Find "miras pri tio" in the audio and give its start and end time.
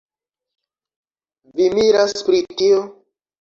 1.75-2.81